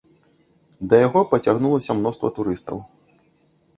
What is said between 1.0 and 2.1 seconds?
яго пацягнулася